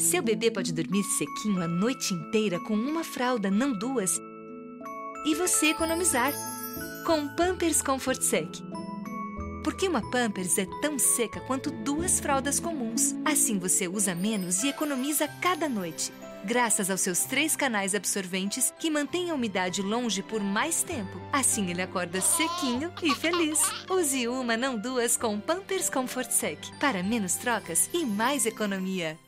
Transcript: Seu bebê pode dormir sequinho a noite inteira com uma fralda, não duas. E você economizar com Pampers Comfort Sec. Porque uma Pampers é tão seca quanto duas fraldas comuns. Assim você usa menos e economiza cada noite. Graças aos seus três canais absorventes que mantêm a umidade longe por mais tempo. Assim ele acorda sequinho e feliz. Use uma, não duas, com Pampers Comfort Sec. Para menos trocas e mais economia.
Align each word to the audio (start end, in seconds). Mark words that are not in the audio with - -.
Seu 0.00 0.22
bebê 0.22 0.50
pode 0.50 0.72
dormir 0.72 1.04
sequinho 1.04 1.62
a 1.62 1.68
noite 1.68 2.14
inteira 2.14 2.58
com 2.58 2.72
uma 2.72 3.04
fralda, 3.04 3.50
não 3.50 3.70
duas. 3.70 4.18
E 5.26 5.34
você 5.34 5.66
economizar 5.66 6.32
com 7.04 7.28
Pampers 7.36 7.82
Comfort 7.82 8.22
Sec. 8.22 8.48
Porque 9.62 9.86
uma 9.86 10.00
Pampers 10.10 10.56
é 10.56 10.66
tão 10.80 10.98
seca 10.98 11.38
quanto 11.40 11.70
duas 11.70 12.18
fraldas 12.18 12.58
comuns. 12.58 13.14
Assim 13.26 13.58
você 13.58 13.86
usa 13.86 14.14
menos 14.14 14.62
e 14.62 14.68
economiza 14.68 15.28
cada 15.28 15.68
noite. 15.68 16.10
Graças 16.46 16.90
aos 16.90 17.02
seus 17.02 17.24
três 17.24 17.54
canais 17.54 17.94
absorventes 17.94 18.72
que 18.78 18.88
mantêm 18.88 19.30
a 19.30 19.34
umidade 19.34 19.82
longe 19.82 20.22
por 20.22 20.40
mais 20.40 20.82
tempo. 20.82 21.20
Assim 21.30 21.68
ele 21.68 21.82
acorda 21.82 22.22
sequinho 22.22 22.90
e 23.02 23.14
feliz. 23.14 23.60
Use 23.90 24.26
uma, 24.26 24.56
não 24.56 24.78
duas, 24.78 25.18
com 25.18 25.38
Pampers 25.38 25.90
Comfort 25.90 26.30
Sec. 26.30 26.58
Para 26.80 27.02
menos 27.02 27.34
trocas 27.34 27.90
e 27.92 28.06
mais 28.06 28.46
economia. 28.46 29.18